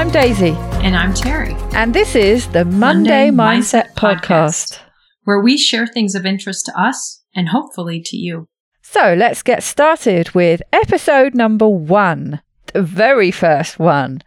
I'm 0.00 0.10
Daisy. 0.10 0.52
And 0.82 0.96
I'm 0.96 1.12
Terri. 1.12 1.52
And 1.74 1.92
this 1.92 2.14
is 2.14 2.48
the 2.52 2.64
Monday, 2.64 3.30
Monday 3.30 3.58
Mindset, 3.58 3.88
Mindset 3.88 3.94
Podcast, 3.96 4.22
Podcast, 4.22 4.78
where 5.24 5.42
we 5.42 5.58
share 5.58 5.86
things 5.86 6.14
of 6.14 6.24
interest 6.24 6.64
to 6.64 6.80
us 6.80 7.22
and 7.34 7.50
hopefully 7.50 8.00
to 8.06 8.16
you. 8.16 8.48
So 8.80 9.12
let's 9.12 9.42
get 9.42 9.62
started 9.62 10.30
with 10.30 10.62
episode 10.72 11.34
number 11.34 11.68
one, 11.68 12.40
the 12.72 12.80
very 12.80 13.30
first 13.30 13.78
one, 13.78 14.22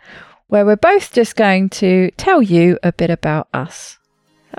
where 0.45 0.63
we're 0.63 0.75
both 0.75 1.11
just 1.11 1.35
going 1.35 1.71
to 1.71 2.11
tell 2.17 2.43
you 2.43 2.77
a 2.83 2.91
bit 2.93 3.09
about 3.09 3.47
us. 3.51 3.97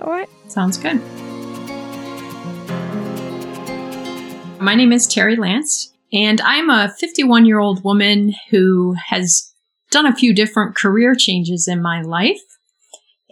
All 0.01 0.11
right? 0.11 0.29
Sounds 0.49 0.77
good. 0.79 0.97
My 4.61 4.75
name 4.75 4.93
is 4.93 5.07
Terri 5.07 5.39
Lance, 5.39 5.95
and 6.13 6.41
I'm 6.41 6.71
a 6.71 6.93
51 6.99 7.47
year 7.47 7.61
old 7.61 7.85
woman 7.85 8.35
who 8.51 8.97
has 9.11 9.54
done 9.95 10.07
a 10.07 10.15
few 10.15 10.35
different 10.35 10.77
career 10.77 11.15
changes 11.17 11.67
in 11.67 11.81
my 11.81 12.03
life. 12.03 12.43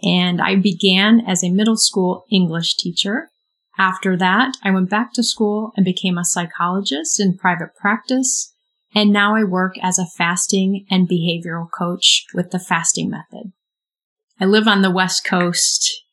And 0.01 0.41
I 0.41 0.55
began 0.55 1.21
as 1.27 1.43
a 1.43 1.51
middle 1.51 1.77
school 1.77 2.25
English 2.31 2.75
teacher. 2.75 3.29
After 3.77 4.17
that, 4.17 4.57
I 4.63 4.71
went 4.71 4.89
back 4.89 5.13
to 5.13 5.23
school 5.23 5.71
and 5.75 5.85
became 5.85 6.17
a 6.17 6.25
psychologist 6.25 7.19
in 7.19 7.37
private 7.37 7.75
practice. 7.79 8.53
And 8.95 9.11
now 9.11 9.35
I 9.35 9.43
work 9.43 9.75
as 9.81 9.99
a 9.99 10.07
fasting 10.17 10.85
and 10.89 11.09
behavioral 11.09 11.67
coach 11.77 12.25
with 12.33 12.51
the 12.51 12.59
fasting 12.59 13.09
method. 13.09 13.51
I 14.39 14.45
live 14.45 14.67
on 14.67 14.81
the 14.81 14.91
West 14.91 15.25
Coast. 15.25 16.03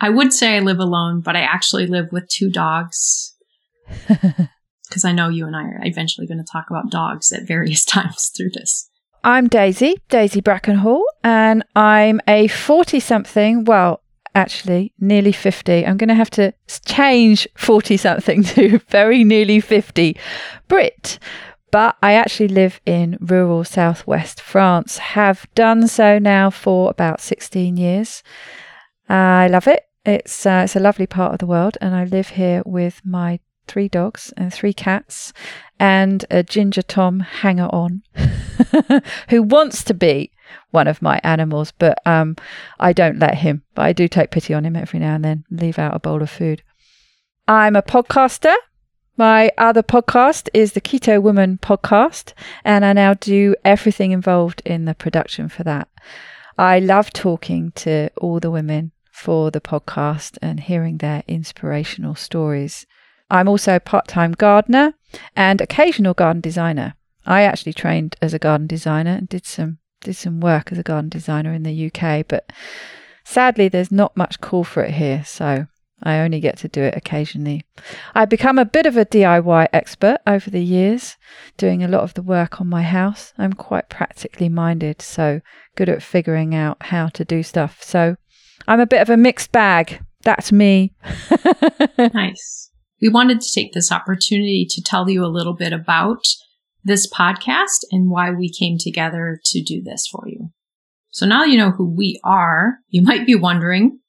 I 0.00 0.10
would 0.10 0.32
say 0.32 0.56
I 0.56 0.60
live 0.60 0.78
alone, 0.78 1.20
but 1.20 1.36
I 1.36 1.40
actually 1.40 1.86
live 1.86 2.12
with 2.12 2.28
two 2.28 2.50
dogs. 2.50 3.34
Because 4.88 5.04
I 5.04 5.12
know 5.12 5.28
you 5.28 5.46
and 5.46 5.54
I 5.54 5.64
are 5.64 5.80
eventually 5.84 6.26
going 6.26 6.38
to 6.38 6.50
talk 6.50 6.70
about 6.70 6.90
dogs 6.90 7.30
at 7.32 7.46
various 7.46 7.84
times 7.96 8.30
through 8.34 8.50
this. 8.54 8.88
I'm 9.28 9.46
Daisy, 9.46 10.00
Daisy 10.08 10.40
Brackenhall, 10.40 11.02
and 11.22 11.62
I'm 11.76 12.18
a 12.26 12.48
40 12.48 12.98
something, 12.98 13.66
well, 13.66 14.00
actually, 14.34 14.94
nearly 14.98 15.32
50. 15.32 15.84
I'm 15.84 15.98
going 15.98 16.08
to 16.08 16.14
have 16.14 16.30
to 16.30 16.54
change 16.86 17.46
40 17.54 17.98
something 17.98 18.42
to 18.54 18.78
very 18.88 19.24
nearly 19.24 19.60
50 19.60 20.16
Brit. 20.66 21.18
But 21.70 21.98
I 22.02 22.14
actually 22.14 22.48
live 22.48 22.80
in 22.86 23.18
rural 23.20 23.64
southwest 23.64 24.40
France, 24.40 24.96
have 24.96 25.46
done 25.54 25.88
so 25.88 26.18
now 26.18 26.48
for 26.48 26.88
about 26.88 27.20
16 27.20 27.76
years. 27.76 28.22
I 29.10 29.48
love 29.48 29.68
it. 29.68 29.82
It's, 30.06 30.46
uh, 30.46 30.62
it's 30.64 30.74
a 30.74 30.80
lovely 30.80 31.06
part 31.06 31.34
of 31.34 31.38
the 31.38 31.46
world, 31.46 31.76
and 31.82 31.94
I 31.94 32.04
live 32.04 32.30
here 32.30 32.62
with 32.64 33.02
my 33.04 33.40
three 33.68 33.88
dogs 33.88 34.32
and 34.36 34.52
three 34.52 34.72
cats 34.72 35.32
and 35.78 36.24
a 36.30 36.42
ginger 36.42 36.82
Tom 36.82 37.20
hanger 37.20 37.66
on 37.66 38.02
who 39.28 39.42
wants 39.42 39.84
to 39.84 39.94
be 39.94 40.32
one 40.70 40.88
of 40.88 41.02
my 41.02 41.20
animals, 41.22 41.72
but 41.78 41.98
um, 42.06 42.36
I 42.80 42.92
don't 42.92 43.18
let 43.18 43.36
him. 43.36 43.62
But 43.74 43.82
I 43.82 43.92
do 43.92 44.08
take 44.08 44.30
pity 44.30 44.54
on 44.54 44.64
him 44.64 44.76
every 44.76 44.98
now 44.98 45.14
and 45.14 45.24
then, 45.24 45.44
leave 45.50 45.78
out 45.78 45.94
a 45.94 45.98
bowl 45.98 46.22
of 46.22 46.30
food. 46.30 46.62
I'm 47.46 47.76
a 47.76 47.82
podcaster. 47.82 48.54
My 49.16 49.50
other 49.58 49.82
podcast 49.82 50.48
is 50.54 50.72
the 50.72 50.80
Keto 50.80 51.20
Woman 51.20 51.58
podcast, 51.60 52.34
and 52.64 52.84
I 52.84 52.92
now 52.92 53.14
do 53.14 53.56
everything 53.64 54.12
involved 54.12 54.62
in 54.64 54.84
the 54.84 54.94
production 54.94 55.48
for 55.48 55.64
that. 55.64 55.88
I 56.56 56.78
love 56.78 57.12
talking 57.12 57.72
to 57.76 58.10
all 58.16 58.38
the 58.38 58.50
women 58.50 58.92
for 59.10 59.50
the 59.50 59.60
podcast 59.60 60.38
and 60.40 60.60
hearing 60.60 60.98
their 60.98 61.24
inspirational 61.26 62.14
stories. 62.14 62.86
I'm 63.30 63.48
also 63.48 63.76
a 63.76 63.80
part 63.80 64.08
time 64.08 64.32
gardener 64.32 64.94
and 65.36 65.60
occasional 65.60 66.14
garden 66.14 66.40
designer. 66.40 66.94
I 67.26 67.42
actually 67.42 67.74
trained 67.74 68.16
as 68.22 68.32
a 68.32 68.38
garden 68.38 68.66
designer 68.66 69.12
and 69.12 69.28
did 69.28 69.44
some 69.44 69.78
did 70.00 70.14
some 70.14 70.40
work 70.40 70.72
as 70.72 70.78
a 70.78 70.82
garden 70.82 71.08
designer 71.08 71.52
in 71.52 71.64
the 71.64 71.90
UK, 71.92 72.26
but 72.26 72.50
sadly 73.24 73.68
there's 73.68 73.92
not 73.92 74.16
much 74.16 74.40
call 74.40 74.64
for 74.64 74.82
it 74.82 74.94
here, 74.94 75.24
so 75.24 75.66
I 76.02 76.20
only 76.20 76.40
get 76.40 76.58
to 76.58 76.68
do 76.68 76.82
it 76.82 76.96
occasionally. 76.96 77.64
I've 78.14 78.28
become 78.28 78.58
a 78.58 78.64
bit 78.64 78.86
of 78.86 78.96
a 78.96 79.04
DIY 79.04 79.68
expert 79.72 80.18
over 80.26 80.48
the 80.48 80.62
years, 80.62 81.16
doing 81.56 81.82
a 81.82 81.88
lot 81.88 82.02
of 82.02 82.14
the 82.14 82.22
work 82.22 82.60
on 82.60 82.68
my 82.68 82.82
house. 82.82 83.32
I'm 83.36 83.52
quite 83.52 83.88
practically 83.88 84.48
minded, 84.48 85.02
so 85.02 85.40
good 85.76 85.88
at 85.88 86.02
figuring 86.02 86.54
out 86.54 86.76
how 86.80 87.08
to 87.08 87.24
do 87.24 87.42
stuff. 87.42 87.82
So 87.82 88.16
I'm 88.68 88.80
a 88.80 88.86
bit 88.86 89.02
of 89.02 89.10
a 89.10 89.16
mixed 89.16 89.50
bag. 89.50 90.00
That's 90.22 90.52
me. 90.52 90.94
nice. 91.98 92.67
We 93.00 93.08
wanted 93.08 93.40
to 93.40 93.52
take 93.52 93.72
this 93.72 93.92
opportunity 93.92 94.66
to 94.70 94.82
tell 94.82 95.08
you 95.08 95.24
a 95.24 95.26
little 95.26 95.54
bit 95.54 95.72
about 95.72 96.22
this 96.84 97.10
podcast 97.10 97.84
and 97.90 98.10
why 98.10 98.30
we 98.30 98.50
came 98.50 98.76
together 98.78 99.40
to 99.44 99.62
do 99.62 99.82
this 99.82 100.06
for 100.10 100.24
you. 100.26 100.50
So 101.10 101.26
now 101.26 101.44
you 101.44 101.58
know 101.58 101.70
who 101.70 101.88
we 101.88 102.20
are. 102.24 102.78
You 102.88 103.02
might 103.02 103.26
be 103.26 103.34
wondering, 103.34 104.00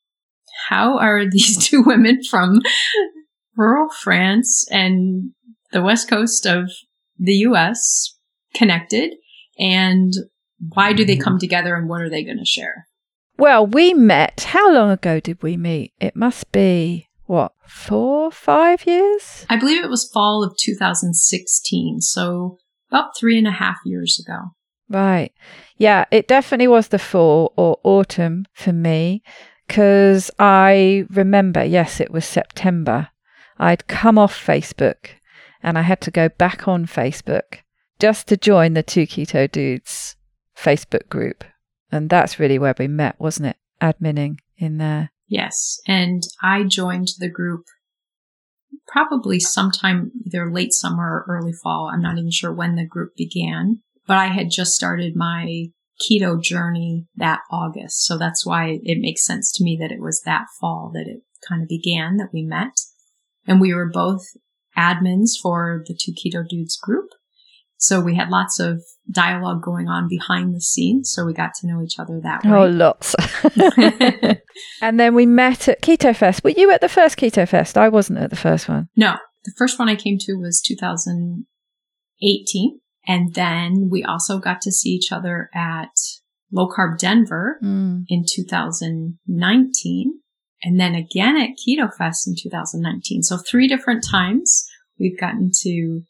how 0.68 0.98
are 0.98 1.26
these 1.30 1.58
two 1.58 1.84
women 1.84 2.24
from 2.24 2.62
rural 3.56 3.90
France 3.90 4.66
and 4.72 5.32
the 5.72 5.82
west 5.82 6.10
coast 6.10 6.46
of 6.46 6.72
the 7.18 7.34
US 7.34 8.18
connected? 8.54 9.16
And 9.60 10.14
why 10.74 10.94
do 10.94 11.06
they 11.06 11.16
mm-hmm. 11.16 11.24
come 11.24 11.40
together 11.40 11.76
and 11.76 11.88
what 11.88 12.02
are 12.02 12.10
they 12.10 12.24
going 12.24 12.40
to 12.40 12.46
share? 12.46 12.88
Well, 13.38 13.66
we 13.66 13.94
met. 13.94 14.42
How 14.50 14.74
long 14.74 14.90
ago 14.90 15.20
did 15.20 15.42
we 15.42 15.56
meet? 15.56 15.94
It 16.00 16.16
must 16.16 16.52
be 16.52 17.09
what, 17.30 17.52
four, 17.68 18.32
five 18.32 18.88
years? 18.88 19.46
I 19.52 19.56
believe 19.56 19.84
it 19.84 19.90
was 19.90 20.10
fall 20.12 20.44
of 20.44 20.58
2016. 20.58 22.02
So 22.02 22.58
about 22.90 23.16
three 23.16 23.38
and 23.38 23.46
a 23.46 23.52
half 23.52 23.78
years 23.86 24.20
ago. 24.20 24.56
Right. 24.90 25.32
Yeah, 25.78 26.06
it 26.10 26.28
definitely 26.28 26.70
was 26.70 26.88
the 26.88 26.98
fall 26.98 27.54
or 27.56 27.78
autumn 27.84 28.48
for 28.54 28.74
me 28.74 29.22
because 29.68 30.32
I 30.40 31.06
remember, 31.12 31.64
yes, 31.64 32.00
it 32.00 32.10
was 32.10 32.26
September. 32.26 33.10
I'd 33.60 33.86
come 33.86 34.18
off 34.18 34.34
Facebook 34.34 35.10
and 35.62 35.78
I 35.78 35.84
had 35.84 36.02
to 36.02 36.12
go 36.12 36.30
back 36.30 36.68
on 36.68 36.88
Facebook 36.88 37.60
just 38.00 38.28
to 38.30 38.38
join 38.38 38.74
the 38.74 38.82
Two 38.82 39.04
Keto 39.04 39.52
Dudes 39.52 40.16
Facebook 40.58 41.08
group. 41.10 41.44
And 41.92 42.10
that's 42.10 42.40
really 42.40 42.58
where 42.58 42.74
we 42.80 42.88
met, 42.88 43.20
wasn't 43.20 43.50
it? 43.50 43.58
Adminning 43.80 44.40
in 44.58 44.80
there. 44.80 45.12
Yes. 45.30 45.80
And 45.88 46.24
I 46.42 46.64
joined 46.64 47.10
the 47.20 47.30
group 47.30 47.66
probably 48.88 49.40
sometime 49.40 50.12
either 50.26 50.52
late 50.52 50.74
summer 50.74 51.04
or 51.04 51.26
early 51.30 51.54
fall. 51.54 51.92
I'm 51.94 52.02
not 52.02 52.18
even 52.18 52.32
sure 52.32 52.52
when 52.52 52.76
the 52.76 52.86
group 52.86 53.16
began, 53.16 53.82
but 54.08 54.18
I 54.18 54.28
had 54.28 54.50
just 54.50 54.74
started 54.74 55.16
my 55.16 55.68
keto 56.02 56.42
journey 56.42 57.06
that 57.16 57.42
August. 57.52 58.06
So 58.06 58.18
that's 58.18 58.46
why 58.46 58.80
it 58.84 59.00
makes 59.00 59.26
sense 59.26 59.52
to 59.54 59.64
me 59.64 59.78
that 59.80 59.92
it 59.92 60.02
was 60.02 60.22
that 60.26 60.46
fall 60.60 60.92
that 60.96 61.08
it 61.08 61.22
kind 61.48 61.62
of 61.62 61.70
began 61.70 62.18
that 62.18 62.34
we 62.34 62.42
met. 62.42 62.80
And 63.48 63.62
we 63.62 63.74
were 63.74 63.90
both 63.90 64.26
admins 64.78 65.32
for 65.40 65.84
the 65.88 65.96
two 65.96 66.12
keto 66.14 66.48
dudes 66.48 66.78
group. 66.78 67.10
So 67.82 68.02
we 68.02 68.16
had 68.16 68.30
lots 68.30 68.60
of 68.60 68.84
dialogue 69.10 69.64
going 69.64 69.88
on 69.88 70.10
behind 70.10 70.54
the 70.54 70.60
scenes. 70.60 71.12
So 71.12 71.24
we 71.26 71.32
got 71.34 71.54
to 71.62 71.68
know 71.68 71.82
each 71.82 71.98
other 71.98 72.20
that 72.22 72.44
way. 72.44 72.52
Oh, 72.52 72.68
lots. 72.68 73.16
and 74.82 75.00
then 75.00 75.16
we 75.16 75.26
met 75.26 75.70
at 75.70 75.82
Keto 75.82 76.14
Fest. 76.14 76.44
Were 76.44 76.50
you 76.50 76.72
at 76.72 76.82
the 76.82 76.90
first 76.90 77.18
Keto 77.18 77.48
Fest? 77.48 77.78
I 77.78 77.88
wasn't 77.88 78.20
at 78.20 78.32
the 78.32 78.36
first 78.36 78.68
one. 78.68 78.90
No, 78.98 79.16
the 79.46 79.54
first 79.58 79.80
one 79.80 79.88
I 79.88 79.96
came 79.96 80.18
to 80.20 80.36
was 80.36 80.62
2018. 80.62 82.82
And 83.08 83.34
then 83.34 83.88
we 83.90 84.04
also 84.04 84.40
got 84.40 84.60
to 84.64 84.74
see 84.74 84.90
each 84.90 85.14
other 85.14 85.50
at 85.56 85.96
Low 86.52 86.68
Carb 86.68 86.98
Denver 86.98 87.62
mm. 87.64 88.04
in 88.10 88.26
2019. 88.28 90.20
And 90.62 90.78
then 90.78 90.96
again 90.96 91.38
at 91.38 91.52
Keto 91.52 91.90
Fest 91.98 92.28
in 92.28 92.36
2019. 92.38 93.24
So 93.24 93.38
three 93.38 93.70
different 93.70 94.04
times 94.04 94.68
we've 95.00 95.18
gotten 95.18 95.52
to 95.62 96.02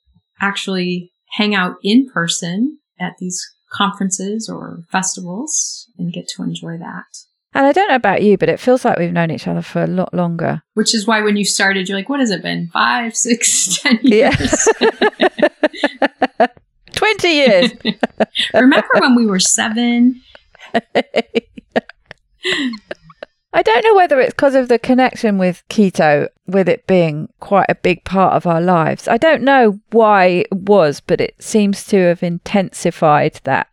actually 0.41 1.13
hang 1.31 1.55
out 1.55 1.75
in 1.83 2.09
person 2.09 2.79
at 2.99 3.13
these 3.19 3.53
conferences 3.71 4.49
or 4.49 4.83
festivals 4.91 5.87
and 5.97 6.13
get 6.13 6.27
to 6.27 6.43
enjoy 6.43 6.77
that. 6.77 7.05
And 7.53 7.65
I 7.65 7.71
don't 7.71 7.89
know 7.89 7.95
about 7.95 8.21
you, 8.21 8.37
but 8.37 8.49
it 8.49 8.59
feels 8.59 8.85
like 8.85 8.99
we've 8.99 9.11
known 9.11 9.31
each 9.31 9.47
other 9.47 9.61
for 9.61 9.83
a 9.83 9.87
lot 9.87 10.13
longer. 10.13 10.61
Which 10.75 10.93
is 10.93 11.07
why 11.07 11.21
when 11.21 11.35
you 11.35 11.45
started, 11.45 11.89
you're 11.89 11.97
like, 11.97 12.09
what 12.09 12.19
has 12.19 12.29
it 12.29 12.43
been? 12.43 12.69
Five, 12.71 13.15
six, 13.15 13.79
ten 13.81 13.99
years? 14.03 14.67
Yeah. 14.79 16.47
20 16.91 17.27
years. 17.29 17.71
Remember 18.53 18.89
when 18.99 19.15
we 19.15 19.25
were 19.25 19.39
seven? 19.39 20.21
I 23.59 23.61
don't 23.61 23.83
know 23.83 23.93
whether 23.93 24.21
it's 24.21 24.33
because 24.33 24.55
of 24.55 24.69
the 24.69 24.79
connection 24.79 25.37
with 25.37 25.67
keto, 25.69 26.29
with 26.47 26.69
it 26.69 26.87
being 26.87 27.27
quite 27.41 27.65
a 27.67 27.75
big 27.75 28.05
part 28.05 28.31
of 28.33 28.47
our 28.47 28.61
lives. 28.61 29.05
I 29.05 29.17
don't 29.17 29.43
know 29.43 29.81
why 29.91 30.45
it 30.49 30.53
was, 30.53 31.01
but 31.01 31.19
it 31.19 31.35
seems 31.43 31.83
to 31.87 31.97
have 31.97 32.23
intensified 32.23 33.41
that 33.43 33.67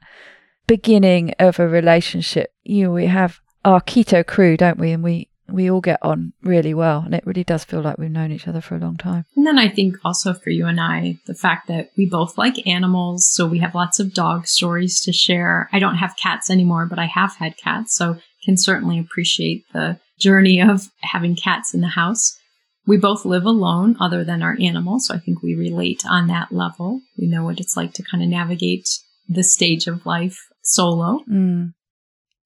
beginning 0.66 1.34
of 1.38 1.60
a 1.60 1.68
relationship. 1.68 2.52
You 2.64 2.86
know, 2.86 2.90
we 2.90 3.06
have 3.06 3.38
our 3.64 3.80
keto 3.80 4.26
crew, 4.26 4.56
don't 4.56 4.80
we? 4.80 4.90
And 4.90 5.04
we 5.04 5.28
we 5.48 5.70
all 5.70 5.80
get 5.80 6.00
on 6.02 6.32
really 6.42 6.74
well. 6.74 7.02
And 7.04 7.14
it 7.14 7.24
really 7.24 7.44
does 7.44 7.62
feel 7.62 7.80
like 7.80 7.96
we've 7.96 8.10
known 8.10 8.32
each 8.32 8.48
other 8.48 8.60
for 8.60 8.74
a 8.74 8.80
long 8.80 8.96
time. 8.96 9.24
And 9.36 9.46
then 9.46 9.56
I 9.56 9.68
think 9.68 9.98
also 10.04 10.34
for 10.34 10.50
you 10.50 10.66
and 10.66 10.80
I, 10.80 11.20
the 11.26 11.34
fact 11.36 11.68
that 11.68 11.92
we 11.96 12.06
both 12.06 12.36
like 12.36 12.66
animals. 12.66 13.28
So 13.30 13.46
we 13.46 13.60
have 13.60 13.72
lots 13.72 14.00
of 14.00 14.12
dog 14.12 14.48
stories 14.48 15.00
to 15.02 15.12
share. 15.12 15.68
I 15.72 15.78
don't 15.78 15.98
have 15.98 16.16
cats 16.16 16.50
anymore, 16.50 16.86
but 16.86 16.98
I 16.98 17.06
have 17.06 17.36
had 17.36 17.56
cats. 17.56 17.94
So 17.94 18.16
can 18.46 18.56
certainly 18.56 18.98
appreciate 18.98 19.64
the 19.74 19.98
journey 20.18 20.62
of 20.62 20.88
having 21.02 21.36
cats 21.36 21.74
in 21.74 21.82
the 21.82 21.88
house. 21.88 22.38
We 22.86 22.96
both 22.96 23.24
live 23.24 23.44
alone 23.44 23.96
other 24.00 24.24
than 24.24 24.42
our 24.42 24.56
animals. 24.60 25.06
So 25.06 25.14
I 25.14 25.18
think 25.18 25.42
we 25.42 25.54
relate 25.54 26.04
on 26.08 26.28
that 26.28 26.52
level. 26.52 27.00
We 27.18 27.26
know 27.26 27.44
what 27.44 27.60
it's 27.60 27.76
like 27.76 27.92
to 27.94 28.02
kind 28.02 28.22
of 28.22 28.30
navigate 28.30 28.88
the 29.28 29.42
stage 29.42 29.88
of 29.88 30.06
life 30.06 30.38
solo. 30.62 31.20
Mm. 31.28 31.74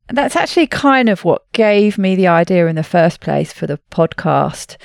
That's 0.08 0.34
actually 0.34 0.66
kind 0.66 1.08
of 1.08 1.24
what 1.24 1.50
gave 1.52 1.98
me 1.98 2.16
the 2.16 2.26
idea 2.26 2.66
in 2.66 2.76
the 2.76 2.82
first 2.82 3.20
place 3.20 3.52
for 3.52 3.66
the 3.66 3.78
podcast. 3.92 4.76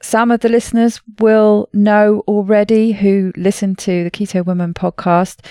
Some 0.00 0.30
of 0.30 0.40
the 0.40 0.48
listeners 0.48 1.00
will 1.18 1.68
know 1.72 2.22
already 2.28 2.92
who 2.92 3.32
listen 3.36 3.74
to 3.76 4.04
the 4.04 4.10
Keto 4.10 4.46
Woman 4.46 4.74
podcast 4.74 5.44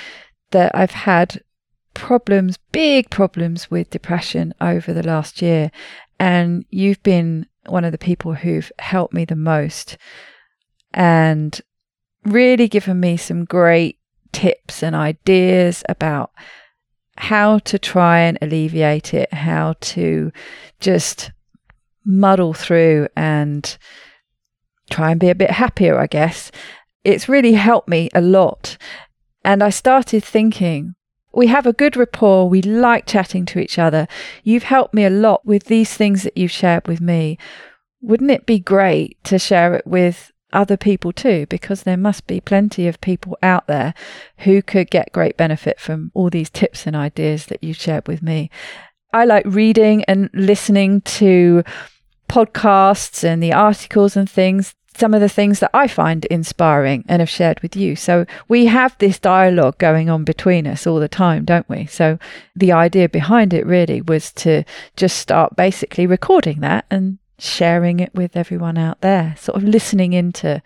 that 0.51 0.73
I've 0.73 0.91
had 0.91 1.41
problems, 1.97 2.57
big 2.71 3.09
problems 3.09 3.71
with 3.71 3.89
depression 3.89 4.53
over 4.61 4.93
the 4.93 5.01
last 5.01 5.41
year. 5.41 5.71
And 6.19 6.63
you've 6.69 7.01
been 7.01 7.47
one 7.65 7.83
of 7.83 7.91
the 7.91 7.97
people 7.97 8.35
who've 8.35 8.71
helped 8.79 9.13
me 9.13 9.25
the 9.25 9.35
most 9.35 9.97
and 10.93 11.59
really 12.23 12.67
given 12.67 12.99
me 12.99 13.17
some 13.17 13.45
great 13.45 13.99
tips 14.31 14.83
and 14.83 14.95
ideas 14.95 15.83
about 15.89 16.31
how 17.17 17.57
to 17.59 17.79
try 17.79 18.19
and 18.19 18.37
alleviate 18.43 19.15
it, 19.15 19.33
how 19.33 19.73
to 19.81 20.31
just 20.79 21.31
muddle 22.05 22.53
through 22.53 23.07
and 23.15 23.77
try 24.91 25.09
and 25.09 25.19
be 25.19 25.29
a 25.29 25.35
bit 25.35 25.49
happier, 25.49 25.99
I 25.99 26.05
guess. 26.05 26.51
It's 27.03 27.27
really 27.27 27.53
helped 27.53 27.89
me 27.89 28.09
a 28.13 28.21
lot. 28.21 28.77
And 29.43 29.63
I 29.63 29.71
started 29.71 30.23
thinking, 30.23 30.93
we 31.37 31.47
have 31.47 31.67
a 31.67 31.71
good 31.73 31.95
rapport. 31.95 32.49
We 32.49 32.63
like 32.63 33.05
chatting 33.05 33.45
to 33.45 33.59
each 33.59 33.77
other. 33.77 34.07
You've 34.43 34.63
helped 34.63 34.95
me 34.95 35.05
a 35.05 35.11
lot 35.11 35.45
with 35.45 35.65
these 35.65 35.93
things 35.93 36.23
that 36.23 36.35
you've 36.35 36.51
shared 36.51 36.87
with 36.87 36.99
me. 36.99 37.37
Wouldn't 38.01 38.31
it 38.31 38.47
be 38.47 38.57
great 38.57 39.23
to 39.25 39.37
share 39.37 39.75
it 39.75 39.85
with 39.85 40.31
other 40.51 40.77
people 40.77 41.11
too, 41.11 41.45
because 41.47 41.83
there 41.83 41.95
must 41.95 42.25
be 42.25 42.41
plenty 42.41 42.87
of 42.87 42.99
people 43.01 43.37
out 43.43 43.67
there 43.67 43.93
who 44.39 44.63
could 44.63 44.89
get 44.89 45.11
great 45.11 45.37
benefit 45.37 45.79
from 45.79 46.09
all 46.15 46.31
these 46.31 46.49
tips 46.49 46.87
and 46.87 46.95
ideas 46.95 47.45
that 47.47 47.63
you've 47.63 47.77
shared 47.77 48.07
with 48.07 48.23
me. 48.23 48.49
I 49.13 49.25
like 49.25 49.45
reading 49.45 50.03
and 50.05 50.31
listening 50.33 51.01
to 51.01 51.63
podcasts 52.27 53.23
and 53.23 53.43
the 53.43 53.53
articles 53.53 54.17
and 54.17 54.27
things, 54.27 54.73
some 54.97 55.13
of 55.13 55.21
the 55.21 55.29
things 55.29 55.59
that 55.59 55.69
I 55.73 55.87
find 55.87 56.25
inspiring 56.25 57.05
and 57.07 57.19
have 57.19 57.29
shared 57.29 57.59
with 57.61 57.75
you. 57.75 57.95
So 57.95 58.25
we 58.47 58.65
have 58.65 58.97
this 58.97 59.19
dialogue 59.19 59.77
going 59.77 60.09
on 60.09 60.23
between 60.23 60.65
us 60.65 60.87
all 60.87 60.99
the 60.99 61.07
time, 61.07 61.45
don't 61.45 61.69
we? 61.69 61.85
So 61.85 62.17
the 62.55 62.71
idea 62.71 63.07
behind 63.07 63.53
it 63.53 63.65
really 63.65 64.01
was 64.01 64.31
to 64.33 64.63
just 64.95 65.17
start 65.17 65.55
basically 65.55 66.07
recording 66.07 66.61
that 66.61 66.85
and 66.89 67.19
sharing 67.37 67.99
it 67.99 68.13
with 68.15 68.35
everyone 68.35 68.77
out 68.77 69.01
there, 69.01 69.35
sort 69.37 69.61
of 69.61 69.69
listening 69.69 70.13
into 70.13 70.63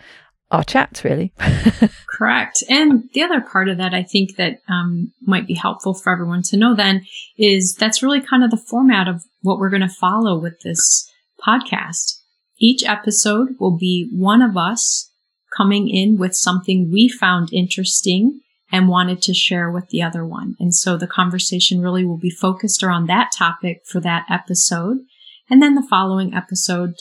our 0.49 0.63
chats, 0.63 1.03
really. 1.03 1.33
Correct. 2.09 2.63
And 2.69 3.09
the 3.13 3.23
other 3.23 3.41
part 3.41 3.67
of 3.67 3.77
that, 3.77 3.93
I 3.93 4.03
think 4.03 4.37
that 4.37 4.59
um, 4.69 5.11
might 5.21 5.47
be 5.47 5.55
helpful 5.55 5.93
for 5.93 6.11
everyone 6.11 6.41
to 6.43 6.57
know 6.57 6.75
then 6.75 7.03
is 7.37 7.75
that's 7.77 8.03
really 8.03 8.21
kind 8.21 8.43
of 8.43 8.51
the 8.51 8.63
format 8.69 9.07
of 9.07 9.23
what 9.41 9.59
we're 9.59 9.69
going 9.69 9.81
to 9.81 9.89
follow 9.89 10.39
with 10.39 10.59
this 10.63 11.09
podcast. 11.45 12.20
Each 12.61 12.83
episode 12.87 13.55
will 13.59 13.75
be 13.75 14.07
one 14.13 14.43
of 14.43 14.55
us 14.55 15.11
coming 15.57 15.89
in 15.89 16.17
with 16.17 16.35
something 16.35 16.91
we 16.91 17.09
found 17.09 17.51
interesting 17.51 18.39
and 18.71 18.87
wanted 18.87 19.21
to 19.23 19.33
share 19.33 19.71
with 19.71 19.89
the 19.89 20.03
other 20.03 20.23
one. 20.23 20.55
And 20.59 20.73
so 20.73 20.95
the 20.95 21.07
conversation 21.07 21.81
really 21.81 22.05
will 22.05 22.19
be 22.19 22.29
focused 22.29 22.83
around 22.83 23.07
that 23.07 23.31
topic 23.35 23.81
for 23.85 23.99
that 24.01 24.25
episode. 24.29 24.99
And 25.49 25.61
then 25.61 25.73
the 25.73 25.85
following 25.89 26.35
episode, 26.35 26.93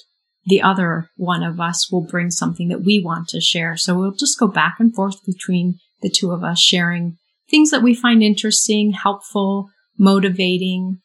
the 0.47 0.63
other 0.63 1.11
one 1.17 1.43
of 1.43 1.61
us 1.61 1.93
will 1.93 2.07
bring 2.07 2.31
something 2.31 2.69
that 2.69 2.83
we 2.83 2.99
want 2.99 3.29
to 3.29 3.41
share. 3.41 3.77
So 3.77 3.97
we'll 3.97 4.17
just 4.19 4.41
go 4.41 4.49
back 4.49 4.77
and 4.81 4.95
forth 4.95 5.25
between 5.27 5.79
the 6.01 6.11
two 6.11 6.33
of 6.33 6.43
us 6.43 6.59
sharing 6.59 7.19
things 7.51 7.71
that 7.71 7.83
we 7.83 7.95
find 7.95 8.23
interesting, 8.23 8.93
helpful, 8.93 9.69
motivating, 9.99 11.01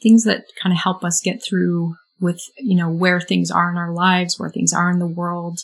things 0.00 0.22
that 0.24 0.44
kind 0.62 0.72
of 0.72 0.78
help 0.78 1.02
us 1.02 1.20
get 1.22 1.42
through 1.42 1.96
with, 2.20 2.40
you 2.58 2.76
know, 2.76 2.90
where 2.90 3.20
things 3.20 3.50
are 3.50 3.70
in 3.70 3.76
our 3.76 3.92
lives, 3.92 4.38
where 4.38 4.50
things 4.50 4.72
are 4.72 4.90
in 4.90 4.98
the 4.98 5.06
world 5.06 5.60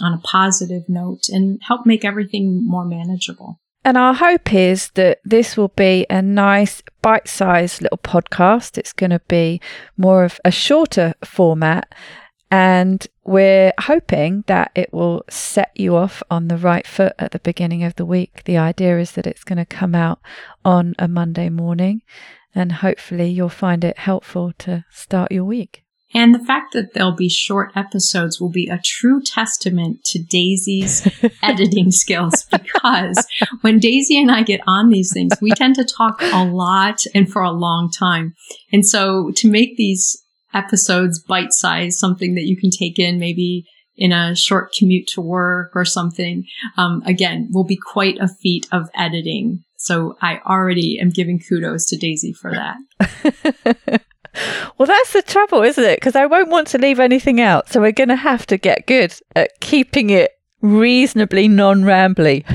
on 0.00 0.14
a 0.14 0.18
positive 0.18 0.88
note 0.88 1.28
and 1.28 1.60
help 1.66 1.84
make 1.84 2.04
everything 2.04 2.66
more 2.66 2.84
manageable. 2.84 3.60
And 3.84 3.96
our 3.96 4.14
hope 4.14 4.52
is 4.52 4.90
that 4.90 5.20
this 5.24 5.56
will 5.56 5.72
be 5.74 6.06
a 6.10 6.20
nice 6.20 6.82
bite 7.00 7.28
sized 7.28 7.80
little 7.80 7.98
podcast. 7.98 8.76
It's 8.76 8.92
going 8.92 9.10
to 9.10 9.22
be 9.26 9.60
more 9.96 10.24
of 10.24 10.38
a 10.44 10.50
shorter 10.50 11.14
format. 11.24 11.94
And 12.50 13.06
we're 13.24 13.72
hoping 13.78 14.44
that 14.48 14.72
it 14.74 14.92
will 14.92 15.22
set 15.30 15.70
you 15.76 15.96
off 15.96 16.22
on 16.30 16.48
the 16.48 16.56
right 16.56 16.86
foot 16.86 17.12
at 17.18 17.30
the 17.30 17.38
beginning 17.38 17.84
of 17.84 17.94
the 17.94 18.04
week. 18.04 18.42
The 18.44 18.58
idea 18.58 18.98
is 18.98 19.12
that 19.12 19.26
it's 19.26 19.44
going 19.44 19.58
to 19.58 19.64
come 19.64 19.94
out 19.94 20.20
on 20.64 20.94
a 20.98 21.06
Monday 21.06 21.48
morning, 21.48 22.02
and 22.52 22.72
hopefully, 22.72 23.30
you'll 23.30 23.48
find 23.48 23.84
it 23.84 23.98
helpful 23.98 24.52
to 24.58 24.84
start 24.90 25.30
your 25.30 25.44
week. 25.44 25.84
And 26.12 26.34
the 26.34 26.44
fact 26.44 26.72
that 26.72 26.92
there'll 26.92 27.14
be 27.14 27.28
short 27.28 27.72
episodes 27.76 28.40
will 28.40 28.50
be 28.50 28.68
a 28.68 28.80
true 28.84 29.22
testament 29.22 30.02
to 30.06 30.18
Daisy's 30.22 31.06
editing 31.42 31.92
skills 31.92 32.46
because 32.50 33.26
when 33.60 33.78
Daisy 33.78 34.20
and 34.20 34.30
I 34.30 34.42
get 34.42 34.60
on 34.66 34.88
these 34.88 35.12
things, 35.12 35.32
we 35.40 35.52
tend 35.52 35.76
to 35.76 35.84
talk 35.84 36.20
a 36.20 36.44
lot 36.44 37.02
and 37.14 37.30
for 37.30 37.42
a 37.42 37.52
long 37.52 37.90
time. 37.90 38.34
And 38.72 38.86
so 38.86 39.30
to 39.36 39.50
make 39.50 39.76
these 39.76 40.20
episodes 40.52 41.22
bite 41.22 41.52
sized, 41.52 41.98
something 41.98 42.34
that 42.34 42.46
you 42.46 42.56
can 42.56 42.70
take 42.70 42.98
in 42.98 43.20
maybe 43.20 43.64
in 43.96 44.12
a 44.12 44.34
short 44.34 44.72
commute 44.76 45.06
to 45.08 45.20
work 45.20 45.72
or 45.74 45.84
something, 45.84 46.44
um, 46.76 47.02
again, 47.06 47.48
will 47.52 47.64
be 47.64 47.78
quite 47.78 48.18
a 48.18 48.28
feat 48.28 48.66
of 48.72 48.88
editing. 48.94 49.62
So 49.76 50.16
I 50.20 50.38
already 50.46 50.98
am 50.98 51.10
giving 51.10 51.38
kudos 51.38 51.86
to 51.86 51.96
Daisy 51.96 52.32
for 52.32 52.52
that. 52.52 54.02
Well, 54.80 54.86
that's 54.86 55.12
the 55.12 55.20
trouble, 55.20 55.62
isn't 55.62 55.84
it? 55.84 55.98
Because 55.98 56.16
I 56.16 56.24
won't 56.24 56.48
want 56.48 56.68
to 56.68 56.78
leave 56.78 57.00
anything 57.00 57.38
out. 57.38 57.68
So 57.68 57.82
we're 57.82 57.92
going 57.92 58.08
to 58.08 58.16
have 58.16 58.46
to 58.46 58.56
get 58.56 58.86
good 58.86 59.12
at 59.36 59.60
keeping 59.60 60.08
it 60.08 60.30
reasonably 60.62 61.48
non 61.48 61.82
rambly. 61.82 62.46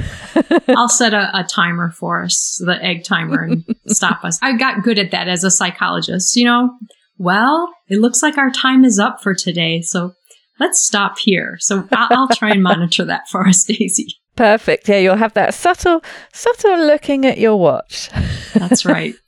I'll 0.76 0.90
set 0.90 1.14
a, 1.14 1.30
a, 1.38 1.44
timer 1.44 1.92
for 1.92 2.24
us, 2.24 2.60
the 2.66 2.84
egg 2.84 3.04
timer, 3.04 3.44
and 3.44 3.64
stop 3.90 4.24
us. 4.24 4.40
I 4.42 4.58
got 4.58 4.82
good 4.82 4.98
at 4.98 5.12
that 5.12 5.28
as 5.28 5.44
a 5.44 5.52
psychologist. 5.52 6.36
You 6.36 6.46
know, 6.46 6.72
well, 7.20 7.72
it 7.90 8.00
looks 8.00 8.24
like 8.24 8.40
our 8.40 8.50
time 8.50 8.84
is 8.86 8.98
up 8.98 9.22
for 9.22 9.36
today. 9.36 9.84
So 9.84 10.14
let's 10.60 10.84
stop 10.84 11.20
here. 11.20 11.58
So 11.60 11.88
I'll, 11.92 12.08
I'll 12.10 12.28
try 12.30 12.50
and 12.50 12.64
monitor 12.64 13.06
that 13.06 13.30
for 13.30 13.48
us, 13.48 13.64
Daisy. 13.68 14.16
Perfect. 14.36 14.90
Yeah, 14.90 14.98
you'll 14.98 15.18
have 15.18 15.36
that 15.36 15.54
subtle, 15.54 16.04
subtle 16.34 16.88
looking 16.88 17.24
at 17.24 17.38
your 17.38 17.58
watch. 17.58 18.10
That's 18.56 18.84
right. 18.84 19.14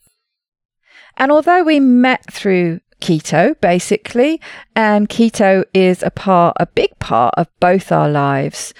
And 1.19 1.31
although 1.31 1.63
we 1.63 1.79
met 1.79 2.31
through 2.31 2.79
keto, 3.01 3.59
basically, 3.61 4.41
and 4.75 5.09
keto 5.09 5.63
is 5.73 6.03
a 6.03 6.11
part, 6.11 6.55
a 6.59 6.65
big 6.65 6.97
part 6.99 7.33
of 7.37 7.47
both 7.59 7.91
our 7.91 8.09
lives, 8.09 8.73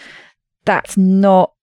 that's 0.65 0.97
not 0.97 1.53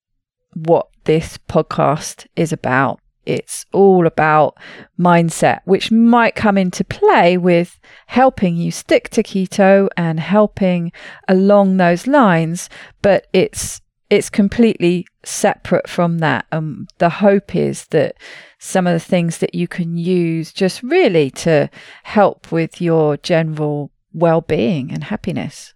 what 0.55 0.89
this 1.05 1.39
podcast 1.49 2.27
is 2.37 2.53
about. 2.53 3.01
It's 3.27 3.65
all 3.73 4.07
about 4.07 4.59
mindset, 4.99 5.61
which 5.65 5.91
might 5.91 6.35
come 6.35 6.59
into 6.59 6.85
play 6.85 7.39
with 7.39 7.79
helping 8.07 8.57
you 8.57 8.71
stick 8.71 9.09
to 9.11 9.23
keto 9.23 9.89
and 9.97 10.21
helping 10.21 10.93
along 11.27 11.77
those 11.77 12.07
lines, 12.07 12.69
but 13.01 13.27
it's 13.33 13.81
it's 14.11 14.29
completely 14.29 15.07
separate 15.27 15.89
from 15.89 16.19
that. 16.19 16.47
Um, 16.53 16.87
the 16.99 17.09
hope 17.09 17.55
is 17.55 17.87
that 17.87 18.17
some 18.59 18.87
of 18.87 18.93
the 18.93 19.01
things 19.01 19.39
that 19.39 19.55
you 19.55 19.69
can 19.69 19.97
use 19.97 20.53
just 20.53 20.83
really 20.83 21.31
to 21.31 21.71
help 22.05 22.51
with 22.51 22.81
your 22.81 23.17
general 23.17 23.91
well 24.13 24.41
being 24.41 24.93
and 24.93 25.05
happiness. 25.05 25.75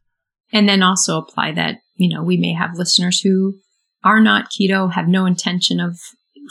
And 0.52 0.68
then 0.68 0.82
also 0.82 1.18
apply 1.18 1.52
that, 1.52 1.76
you 1.96 2.08
know, 2.08 2.22
we 2.22 2.36
may 2.36 2.54
have 2.54 2.76
listeners 2.76 3.20
who 3.20 3.58
are 4.04 4.20
not 4.20 4.50
keto, 4.50 4.92
have 4.92 5.08
no 5.08 5.26
intention 5.26 5.80
of 5.80 5.98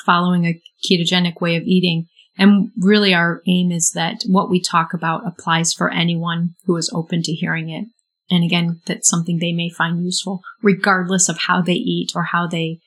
following 0.06 0.46
a 0.46 0.62
ketogenic 0.86 1.42
way 1.42 1.56
of 1.56 1.64
eating. 1.64 2.08
And 2.38 2.70
really 2.78 3.14
our 3.14 3.42
aim 3.48 3.72
is 3.72 3.92
that 3.96 4.22
what 4.28 4.50
we 4.50 4.62
talk 4.62 4.94
about 4.94 5.26
applies 5.26 5.74
for 5.74 5.92
anyone 5.92 6.56
who 6.66 6.76
is 6.78 6.92
open 6.94 7.24
to 7.24 7.34
hearing 7.34 7.70
it. 7.70 7.86
And 8.30 8.44
again, 8.44 8.82
that's 8.86 9.10
something 9.10 9.40
they 9.40 9.54
may 9.54 9.70
find 9.70 10.04
useful 10.04 10.42
regardless 10.62 11.30
of 11.30 11.40
how 11.48 11.62
they 11.62 11.74
eat 11.74 12.12
or 12.14 12.24
how 12.24 12.46
they 12.46 12.80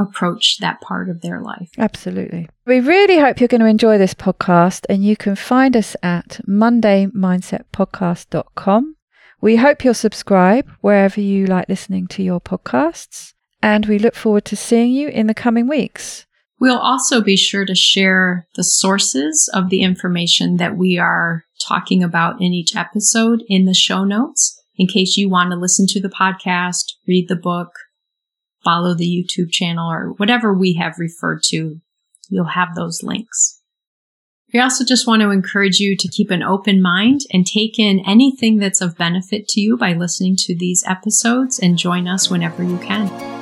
approach 0.00 0.58
that 0.60 0.80
part 0.80 1.08
of 1.08 1.20
their 1.20 1.40
life. 1.40 1.70
Absolutely. 1.78 2.48
We 2.66 2.80
really 2.80 3.18
hope 3.18 3.38
you're 3.40 3.48
going 3.48 3.60
to 3.60 3.66
enjoy 3.66 3.98
this 3.98 4.14
podcast, 4.14 4.86
and 4.88 5.04
you 5.04 5.16
can 5.16 5.36
find 5.36 5.76
us 5.76 5.94
at 6.02 6.40
mondaymindsetpodcast.com. 6.48 8.96
We 9.40 9.56
hope 9.56 9.84
you'll 9.84 9.94
subscribe 9.94 10.68
wherever 10.80 11.20
you 11.20 11.46
like 11.46 11.68
listening 11.68 12.06
to 12.08 12.22
your 12.22 12.40
podcasts, 12.40 13.34
and 13.62 13.86
we 13.86 13.98
look 13.98 14.14
forward 14.14 14.44
to 14.46 14.56
seeing 14.56 14.92
you 14.92 15.08
in 15.08 15.26
the 15.26 15.34
coming 15.34 15.68
weeks. 15.68 16.26
We'll 16.58 16.78
also 16.78 17.22
be 17.22 17.36
sure 17.38 17.64
to 17.64 17.74
share 17.74 18.46
the 18.54 18.64
sources 18.64 19.50
of 19.54 19.70
the 19.70 19.80
information 19.80 20.58
that 20.58 20.76
we 20.76 20.98
are 20.98 21.46
talking 21.66 22.02
about 22.02 22.38
in 22.40 22.52
each 22.52 22.76
episode 22.76 23.42
in 23.48 23.64
the 23.64 23.72
show 23.72 24.04
notes 24.04 24.58
in 24.76 24.86
case 24.86 25.16
you 25.16 25.28
want 25.28 25.50
to 25.50 25.56
listen 25.56 25.86
to 25.86 26.00
the 26.00 26.08
podcast, 26.08 26.92
read 27.06 27.28
the 27.28 27.36
book, 27.36 27.72
follow 28.62 28.94
the 28.94 29.06
YouTube 29.06 29.50
channel, 29.50 29.90
or 29.90 30.10
whatever 30.16 30.52
we 30.52 30.74
have 30.74 30.98
referred 30.98 31.42
to. 31.48 31.80
You'll 32.28 32.44
have 32.44 32.74
those 32.74 33.02
links. 33.02 33.60
We 34.52 34.60
also 34.60 34.84
just 34.84 35.06
want 35.06 35.22
to 35.22 35.30
encourage 35.30 35.78
you 35.78 35.96
to 35.96 36.08
keep 36.08 36.30
an 36.30 36.42
open 36.42 36.82
mind 36.82 37.20
and 37.32 37.46
take 37.46 37.78
in 37.78 38.00
anything 38.00 38.58
that's 38.58 38.80
of 38.80 38.96
benefit 38.96 39.46
to 39.48 39.60
you 39.60 39.76
by 39.76 39.92
listening 39.92 40.36
to 40.40 40.56
these 40.56 40.84
episodes 40.86 41.60
and 41.60 41.78
join 41.78 42.08
us 42.08 42.30
whenever 42.30 42.62
you 42.64 42.78
can. 42.78 43.39